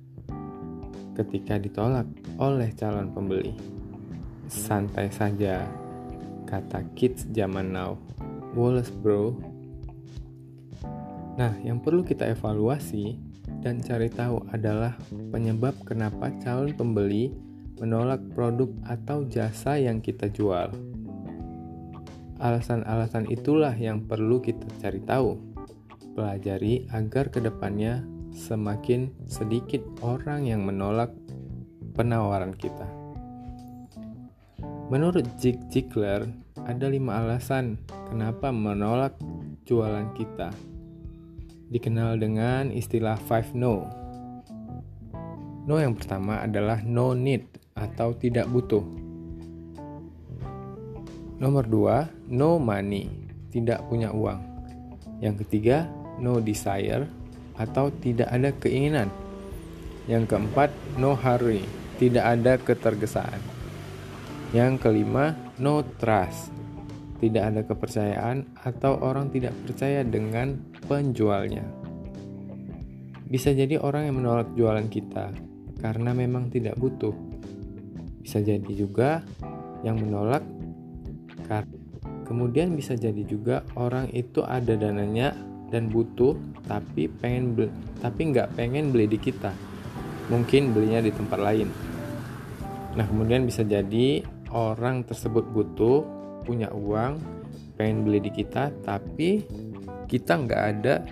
[1.15, 2.07] Ketika ditolak
[2.43, 3.55] oleh calon pembeli,
[4.51, 5.63] santai saja,
[6.55, 7.99] kata kids zaman now.
[8.55, 9.35] Wallace bro.
[11.35, 13.19] Nah, yang perlu kita evaluasi
[13.59, 14.95] dan cari tahu adalah
[15.35, 17.35] penyebab kenapa calon pembeli
[17.83, 20.71] menolak produk atau jasa yang kita jual.
[22.39, 25.35] Alasan-alasan itulah yang perlu kita cari tahu,
[26.15, 31.11] pelajari agar ke depannya semakin sedikit orang yang menolak
[31.99, 33.04] penawaran kita.
[34.93, 36.29] Menurut Zig Ziglar,
[36.61, 37.81] ada lima alasan
[38.13, 39.17] kenapa menolak
[39.65, 40.53] jualan kita.
[41.73, 43.89] Dikenal dengan istilah five no.
[45.65, 48.85] No yang pertama adalah no need atau tidak butuh.
[51.41, 51.97] Nomor dua,
[52.29, 53.09] no money,
[53.49, 54.45] tidak punya uang.
[55.25, 55.89] Yang ketiga,
[56.21, 57.09] no desire
[57.57, 59.09] atau tidak ada keinginan.
[60.05, 60.69] Yang keempat,
[61.01, 61.65] no hurry,
[61.97, 63.54] tidak ada ketergesaan.
[64.55, 66.55] Yang kelima, no trust,
[67.19, 70.55] tidak ada kepercayaan atau orang tidak percaya dengan
[70.87, 71.67] penjualnya.
[73.27, 75.35] Bisa jadi orang yang menolak jualan kita
[75.83, 77.13] karena memang tidak butuh.
[78.23, 79.27] Bisa jadi juga
[79.83, 80.47] yang menolak
[82.25, 85.37] kemudian bisa jadi juga orang itu ada dananya
[85.69, 89.53] dan butuh tapi pengen beli, tapi nggak pengen beli di kita
[90.33, 91.69] mungkin belinya di tempat lain
[92.97, 96.07] nah kemudian bisa jadi orang tersebut butuh
[96.47, 97.19] punya uang
[97.75, 99.43] pengen beli di kita tapi
[100.07, 101.03] kita nggak ada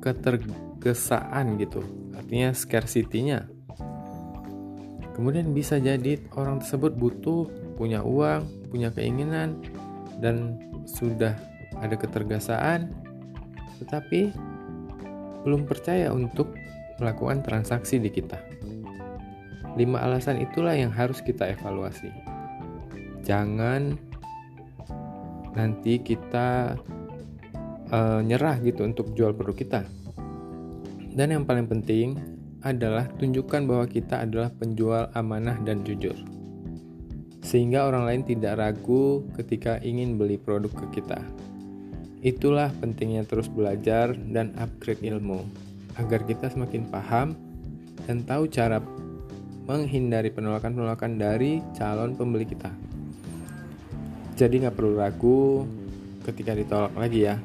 [0.00, 1.84] ketergesaan gitu
[2.16, 3.44] artinya scarcity-nya
[5.12, 7.44] kemudian bisa jadi orang tersebut butuh
[7.76, 9.60] punya uang punya keinginan
[10.24, 10.56] dan
[10.88, 11.36] sudah
[11.76, 12.88] ada ketergesaan
[13.84, 14.32] tetapi
[15.44, 16.50] belum percaya untuk
[16.98, 18.40] melakukan transaksi di kita.
[19.76, 22.25] Lima alasan itulah yang harus kita evaluasi.
[23.26, 23.98] Jangan
[25.58, 26.78] nanti kita
[27.90, 29.80] uh, nyerah gitu untuk jual produk kita.
[31.10, 32.14] Dan yang paling penting
[32.62, 36.14] adalah tunjukkan bahwa kita adalah penjual amanah dan jujur.
[37.42, 41.18] Sehingga orang lain tidak ragu ketika ingin beli produk ke kita.
[42.22, 45.46] Itulah pentingnya terus belajar dan upgrade ilmu
[45.98, 47.38] agar kita semakin paham
[48.06, 48.82] dan tahu cara
[49.66, 52.70] menghindari penolakan-penolakan dari calon pembeli kita.
[54.36, 55.64] Jadi nggak perlu ragu
[56.28, 57.40] ketika ditolak lagi ya.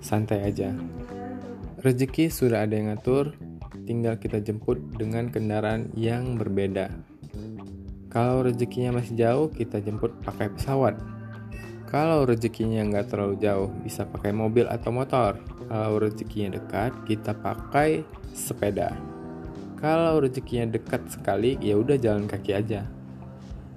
[0.00, 0.72] Santai aja.
[1.84, 3.36] Rezeki sudah ada yang ngatur,
[3.84, 6.88] tinggal kita jemput dengan kendaraan yang berbeda.
[8.08, 10.96] Kalau rezekinya masih jauh, kita jemput pakai pesawat.
[11.92, 15.36] Kalau rezekinya nggak terlalu jauh, bisa pakai mobil atau motor.
[15.68, 18.00] Kalau rezekinya dekat, kita pakai
[18.32, 18.96] sepeda.
[19.76, 22.88] Kalau rezekinya dekat sekali, ya udah jalan kaki aja.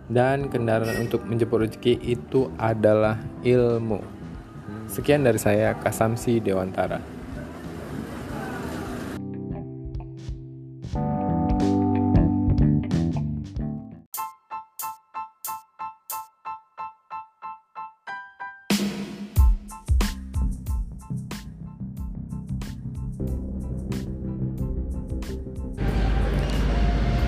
[0.09, 4.03] Dan kendaraan untuk menjemput rezeki itu adalah ilmu.
[4.91, 7.12] Sekian dari saya, Kasamsi Dewantara.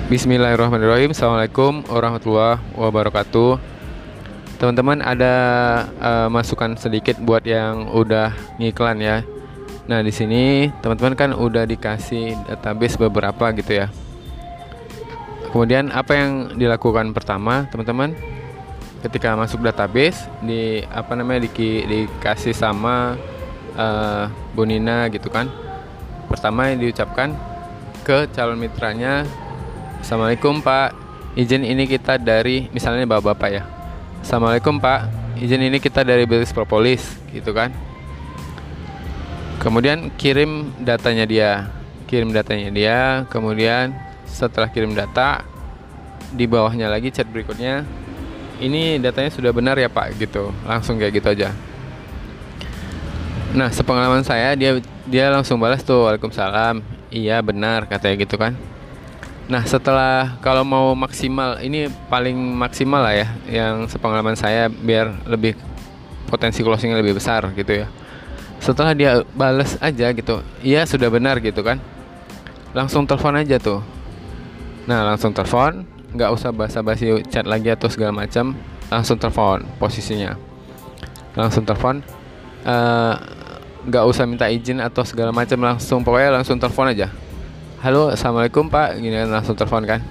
[0.06, 1.18] Bismillahirrahmanirrahim.
[1.18, 3.58] Assalamualaikum warahmatullahi wabarakatuh.
[4.62, 5.34] Teman-teman ada
[5.98, 8.30] uh, masukan sedikit buat yang udah
[8.62, 9.26] ngiklan ya?
[9.90, 13.90] Nah di sini teman-teman kan udah dikasih database beberapa gitu ya.
[15.50, 18.14] Kemudian apa yang dilakukan pertama teman-teman?
[19.02, 23.18] Ketika masuk database di apa namanya di, dikasih sama
[23.74, 25.50] uh, Bonina gitu kan?
[26.30, 27.34] Pertama yang diucapkan
[28.06, 29.26] ke calon mitranya
[30.06, 30.94] Assalamualaikum Pak.
[31.34, 33.66] Izin ini kita dari misalnya bapak-bapak ya.
[34.22, 35.10] Assalamualaikum Pak.
[35.42, 37.74] Izin ini kita dari British Propolis gitu kan?
[39.58, 41.74] Kemudian kirim datanya dia.
[42.06, 43.00] Kirim datanya dia.
[43.34, 43.98] Kemudian
[44.30, 45.42] setelah kirim data
[46.38, 47.82] di bawahnya lagi chat berikutnya
[48.62, 50.22] ini datanya sudah benar ya Pak?
[50.22, 50.54] Gitu.
[50.70, 51.50] Langsung kayak gitu aja.
[53.58, 54.78] Nah sepengalaman saya dia
[55.10, 56.86] dia langsung balas tuh Waalaikumsalam.
[57.10, 58.54] Iya benar katanya gitu kan
[59.46, 65.54] Nah setelah kalau mau maksimal ini paling maksimal lah ya yang sepengalaman saya biar lebih
[66.26, 67.88] potensi closingnya lebih besar gitu ya.
[68.58, 71.78] Setelah dia bales aja gitu, iya sudah benar gitu kan,
[72.74, 73.86] langsung telepon aja tuh.
[74.90, 75.86] Nah langsung telepon,
[76.18, 78.58] nggak usah basa-basi chat lagi atau segala macam,
[78.90, 80.34] langsung telepon posisinya,
[81.38, 82.02] langsung telepon,
[82.66, 83.14] eh,
[83.86, 87.14] nggak uh, usah minta izin atau segala macam, langsung pokoknya langsung telepon aja
[87.86, 90.02] halo assalamualaikum pak gini kan langsung telepon kan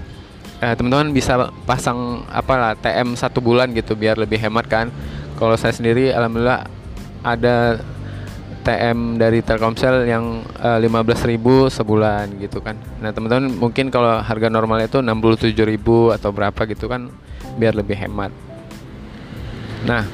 [0.63, 4.95] eh, teman-teman bisa pasang apa lah TM satu bulan gitu biar lebih hemat kan
[5.35, 6.71] kalau saya sendiri alhamdulillah
[7.27, 7.83] ada
[8.63, 11.35] TM dari Telkomsel yang eh, 15.000
[11.75, 12.79] sebulan gitu kan.
[13.03, 17.11] Nah, teman-teman mungkin kalau harga normal itu 67.000 atau berapa gitu kan
[17.59, 18.31] biar lebih hemat.
[19.83, 20.07] Nah,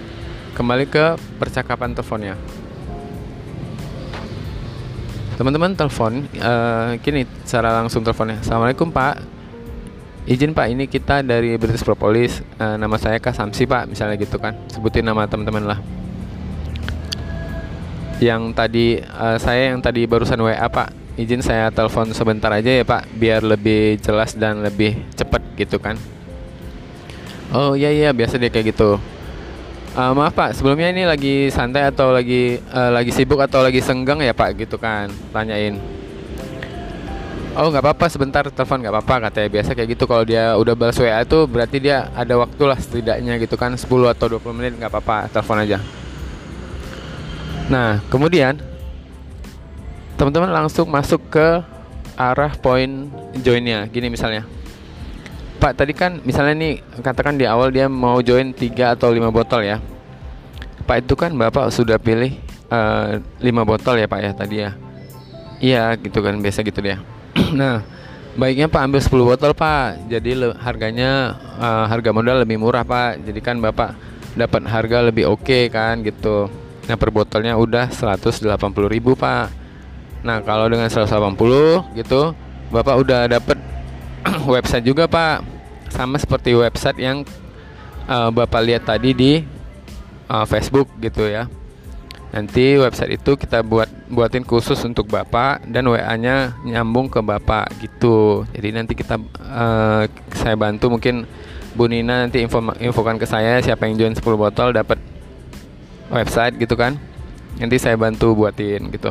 [0.56, 2.34] kembali ke percakapan teleponnya
[5.40, 8.44] teman-teman telepon uh, gini cara langsung teleponnya.
[8.44, 9.24] Assalamualaikum pak.
[10.28, 12.44] Izin pak ini kita dari British Propolis.
[12.60, 14.52] Uh, nama saya Kak Samsi pak misalnya gitu kan.
[14.68, 15.80] Sebutin nama teman-teman lah.
[18.20, 20.92] Yang tadi uh, saya yang tadi barusan WA pak.
[21.16, 25.96] Izin saya telepon sebentar aja ya pak biar lebih jelas dan lebih cepet gitu kan.
[27.56, 29.00] Oh iya iya biasa dia kayak gitu
[29.96, 30.54] uh, maaf pak.
[30.54, 34.54] Sebelumnya ini lagi santai atau lagi uh, lagi sibuk atau lagi senggang ya pak?
[34.58, 35.78] Gitu kan tanyain.
[37.58, 38.06] Oh nggak apa-apa.
[38.06, 39.48] Sebentar telepon nggak apa-apa katanya.
[39.50, 40.04] Biasa kayak gitu.
[40.06, 43.74] Kalau dia udah balas WA itu berarti dia ada waktu lah setidaknya gitu kan.
[43.74, 45.30] 10 atau 20 menit nggak apa-apa.
[45.32, 45.78] Telepon aja.
[47.70, 48.58] Nah kemudian
[50.14, 51.62] teman-teman langsung masuk ke
[52.14, 53.10] arah poin
[53.42, 53.88] joinnya.
[53.90, 54.59] Gini misalnya
[55.60, 59.60] Pak tadi kan misalnya nih katakan di awal dia mau join 3 atau 5 botol
[59.60, 59.76] ya
[60.88, 62.32] Pak itu kan Bapak sudah pilih
[62.72, 64.70] uh, eh, 5 botol ya Pak ya tadi ya
[65.60, 67.04] Iya gitu kan biasa gitu dia
[67.60, 67.84] nah,
[68.34, 70.10] baiknya Pak ambil 10 botol Pak.
[70.10, 73.22] Jadi le, harganya uh, harga modal lebih murah Pak.
[73.26, 73.96] Jadi kan Bapak
[74.34, 76.50] dapat harga lebih oke okay, kan gitu.
[76.86, 78.50] Nah, per botolnya udah 180.000
[79.14, 79.46] Pak.
[80.26, 82.34] Nah, kalau dengan 180 gitu,
[82.70, 83.58] Bapak udah dapat
[84.54, 85.42] website juga Pak.
[85.90, 87.26] Sama seperti website yang
[88.06, 89.32] uh, Bapak lihat tadi di
[90.30, 91.50] uh, Facebook gitu ya.
[92.30, 98.46] Nanti website itu kita buat buatin khusus untuk Bapak dan WA-nya nyambung ke Bapak gitu.
[98.54, 99.18] Jadi nanti kita
[99.50, 101.26] uh, saya bantu mungkin
[101.74, 105.02] Bu Nina nanti info infokan ke saya siapa yang join 10 botol dapat
[106.06, 106.94] website gitu kan.
[107.58, 109.10] Nanti saya bantu buatin gitu.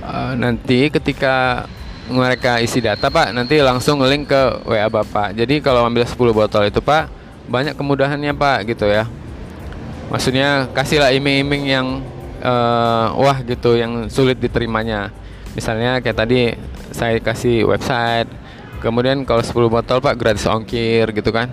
[0.00, 1.68] Uh, nanti ketika
[2.06, 5.34] mereka isi data Pak, nanti langsung link ke WA Bapak.
[5.34, 7.10] Jadi kalau ambil 10 botol itu Pak,
[7.50, 9.10] banyak kemudahannya Pak gitu ya.
[10.06, 11.86] Maksudnya kasihlah iming-iming yang
[12.42, 15.10] uh, wah gitu yang sulit diterimanya.
[15.58, 16.54] Misalnya kayak tadi
[16.94, 18.30] saya kasih website
[18.80, 21.50] kemudian kalau 10 botol pak gratis ongkir gitu kan.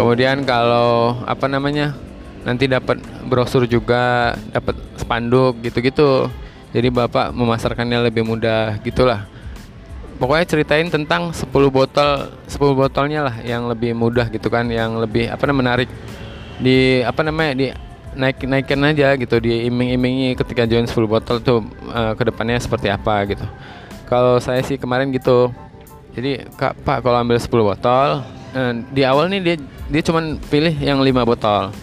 [0.00, 1.92] Kemudian kalau apa namanya
[2.40, 2.96] nanti dapat
[3.28, 6.32] brosur juga dapat spanduk gitu-gitu
[6.70, 9.26] jadi bapak memasarkannya lebih mudah gitulah.
[10.20, 15.26] Pokoknya ceritain tentang 10 botol 10 botolnya lah yang lebih mudah gitu kan yang lebih
[15.32, 15.88] apa namanya menarik.
[16.60, 17.66] Di apa namanya di
[18.14, 22.92] naik naikin aja gitu di iming-imingi ketika join 10 botol tuh uh, ke depannya seperti
[22.92, 23.46] apa gitu.
[24.06, 25.50] Kalau saya sih kemarin gitu
[26.10, 28.08] jadi kak pak kalau ambil 10 botol
[28.54, 29.56] uh, di awal nih dia
[29.90, 31.74] dia cuman pilih yang 5 botol.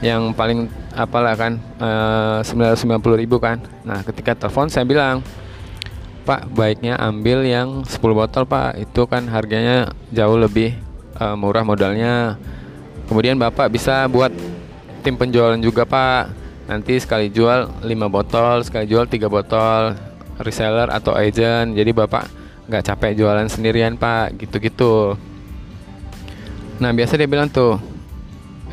[0.00, 0.58] Yang paling
[1.04, 5.24] apalah kan eh, sembilan uh, ribu kan nah ketika telepon saya bilang
[6.24, 10.76] pak baiknya ambil yang 10 botol pak itu kan harganya jauh lebih
[11.16, 12.36] uh, murah modalnya
[13.10, 14.30] Kemudian Bapak bisa buat
[15.02, 16.30] tim penjualan juga Pak.
[16.70, 19.98] Nanti sekali jual 5 botol, sekali jual 3 botol
[20.38, 21.74] reseller atau agent.
[21.74, 22.30] Jadi Bapak
[22.70, 25.18] nggak capek jualan sendirian Pak, gitu-gitu.
[26.78, 27.82] Nah biasa dia bilang tuh,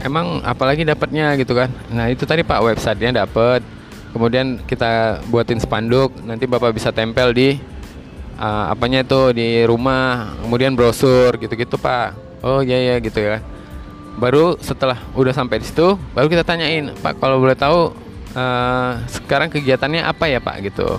[0.03, 1.69] emang apalagi dapatnya gitu kan.
[1.89, 3.61] Nah itu tadi Pak websitenya dapat.
[4.11, 7.59] Kemudian kita buatin spanduk, nanti Bapak bisa tempel di
[8.39, 12.41] uh, apanya itu di rumah, kemudian brosur gitu-gitu Pak.
[12.41, 13.43] Oh iya iya gitu ya
[14.17, 17.93] baru setelah udah sampai di situ baru kita tanyain pak kalau boleh tahu
[18.33, 20.97] uh, sekarang kegiatannya apa ya pak gitu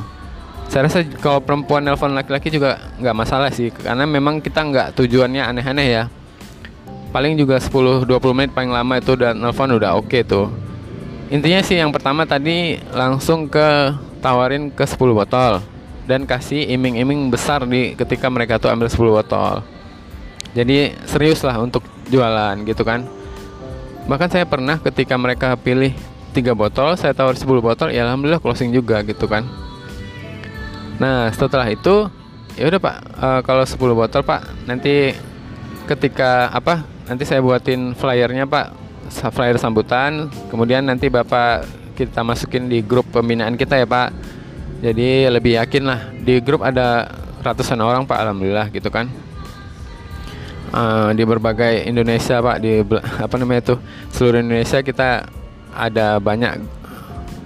[0.71, 5.43] saya rasa kalau perempuan nelpon laki-laki juga nggak masalah sih karena memang kita nggak tujuannya
[5.43, 6.03] aneh-aneh ya
[7.11, 8.05] paling juga 10-20
[8.37, 10.53] menit paling lama itu udah nelpon udah oke okay tuh.
[11.29, 13.93] Intinya sih yang pertama tadi langsung ke
[14.25, 15.61] tawarin ke 10 botol
[16.09, 19.61] dan kasih iming-iming besar di ketika mereka tuh ambil 10 botol.
[20.57, 23.05] Jadi serius lah untuk jualan gitu kan.
[24.09, 25.93] Bahkan saya pernah ketika mereka pilih
[26.33, 29.45] tiga botol saya tawar 10 botol ya alhamdulillah closing juga gitu kan.
[30.97, 32.09] Nah setelah itu
[32.57, 35.13] ya udah pak uh, kalau 10 botol pak nanti
[35.85, 38.77] ketika apa nanti saya buatin flyernya pak.
[39.09, 40.29] Flyer sambutan.
[40.53, 41.65] Kemudian nanti bapak
[41.97, 44.13] kita masukin di grup pembinaan kita ya pak.
[44.85, 46.13] Jadi lebih yakin lah.
[46.13, 47.09] Di grup ada
[47.41, 48.21] ratusan orang pak.
[48.21, 49.09] Alhamdulillah gitu kan.
[50.69, 52.57] Uh, di berbagai Indonesia pak.
[52.61, 52.85] Di
[53.25, 53.75] apa namanya itu?
[54.13, 55.25] Seluruh Indonesia kita
[55.73, 56.61] ada banyak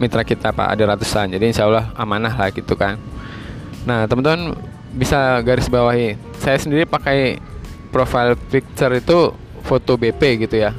[0.02, 0.74] mitra kita pak.
[0.74, 1.30] Ada ratusan.
[1.30, 2.98] Jadi insya Allah amanah lah gitu kan.
[3.86, 4.58] Nah teman-teman
[4.98, 6.18] bisa garis bawahi.
[6.42, 7.38] Saya sendiri pakai
[7.94, 9.30] profile picture itu
[9.62, 10.74] foto BP gitu ya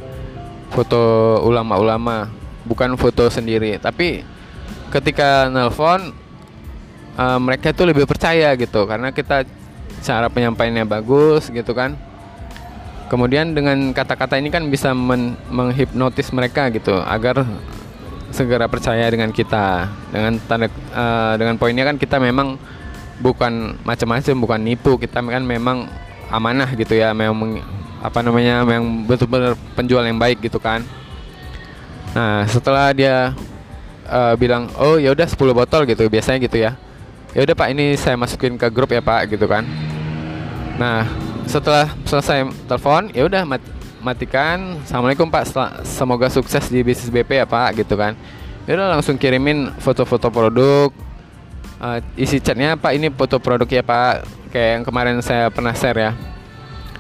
[0.72, 1.00] foto
[1.44, 2.30] ulama-ulama
[2.64, 4.24] bukan foto sendiri tapi
[4.92, 6.14] ketika nelpon
[7.18, 9.48] uh, mereka itu lebih percaya gitu karena kita
[10.04, 11.96] cara penyampaiannya bagus gitu kan
[13.14, 17.46] Kemudian dengan kata-kata ini kan bisa men menghipnotis mereka gitu agar
[18.34, 19.86] segera percaya dengan kita.
[20.10, 20.66] Dengan tanda
[20.98, 22.58] uh, dengan poinnya kan kita memang
[23.22, 24.98] bukan macam-macam, bukan nipu.
[24.98, 25.86] Kita kan memang
[26.34, 27.62] amanah gitu ya, memang
[28.04, 30.84] apa namanya, memang betul-betul penjual yang baik gitu kan.
[32.12, 33.32] Nah, setelah dia
[34.12, 36.76] uh, bilang, "Oh, ya udah 10 botol gitu, biasanya gitu ya."
[37.32, 39.64] Ya udah Pak, ini saya masukin ke grup ya Pak gitu kan.
[40.78, 41.08] Nah,
[41.48, 43.64] setelah selesai telepon ya udah mat
[44.04, 45.48] matikan Assalamualaikum Pak
[45.88, 48.16] semoga sukses di bisnis BP ya Pak gitu kan
[48.68, 50.92] ya udah langsung kirimin foto-foto produk
[51.80, 56.00] uh, isi chatnya Pak ini foto produk ya Pak kayak yang kemarin saya pernah share
[56.00, 56.12] ya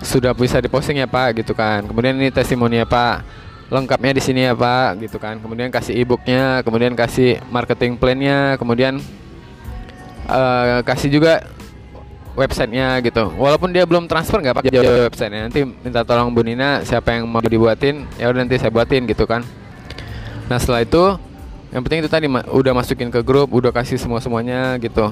[0.04, 1.88] sudah bisa diposting ya Pak gitu kan.
[1.88, 3.42] Kemudian ini testimoni ya Pak.
[3.72, 5.40] Lengkapnya di sini ya Pak gitu kan.
[5.40, 9.02] Kemudian kasih e-booknya kemudian kasih marketing plannya kemudian
[10.30, 11.48] uh, kasih juga
[12.38, 13.34] websitenya gitu.
[13.40, 15.50] Walaupun dia belum transfer nggak apa jawab websitenya.
[15.50, 19.26] Nanti minta tolong Bu Nina siapa yang mau dibuatin ya udah nanti saya buatin gitu
[19.26, 19.42] kan.
[20.52, 21.04] Nah setelah itu
[21.74, 25.10] yang penting itu tadi udah masukin ke grup udah kasih semua semuanya gitu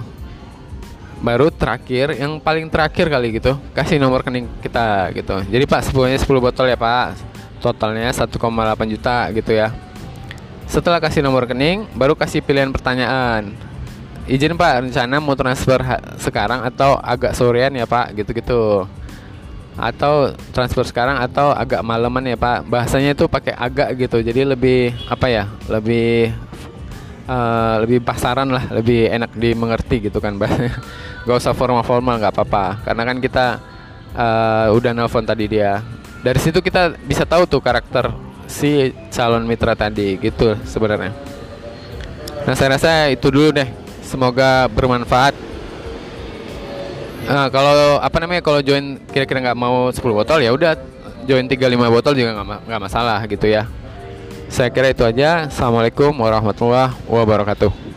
[1.21, 3.55] baru terakhir yang paling terakhir kali gitu.
[3.77, 5.37] Kasih nomor rekening kita gitu.
[5.47, 7.15] Jadi pak semuanya 10 botol ya pak.
[7.61, 8.33] Totalnya 1,8
[8.89, 9.69] juta gitu ya.
[10.65, 13.53] Setelah kasih nomor rekening baru kasih pilihan pertanyaan.
[14.25, 15.77] Izin pak rencana mau transfer
[16.17, 18.17] sekarang atau agak sorean ya pak?
[18.17, 18.89] Gitu-gitu.
[19.77, 22.65] Atau transfer sekarang atau agak malaman ya pak?
[22.65, 24.25] Bahasanya itu pakai agak gitu.
[24.25, 26.33] Jadi lebih apa ya lebih
[27.31, 30.75] uh, lebih pasaran lah lebih enak dimengerti gitu kan bahasanya
[31.25, 32.83] gak usah formal-formal nggak apa-apa.
[32.83, 33.45] Karena kan kita
[34.15, 35.79] uh, udah nelfon tadi dia.
[36.21, 38.11] Dari situ kita bisa tahu tuh karakter
[38.45, 41.15] si calon mitra tadi gitu sebenarnya.
[42.45, 43.69] Nah saya rasa itu dulu deh.
[44.01, 45.31] Semoga bermanfaat.
[47.21, 50.75] Nah, kalau apa namanya kalau join kira-kira nggak mau 10 botol ya udah.
[51.29, 53.69] Join 3 5 botol juga nggak masalah gitu ya.
[54.51, 55.47] Saya kira itu aja.
[55.47, 57.90] Assalamualaikum warahmatullahi wabarakatuh.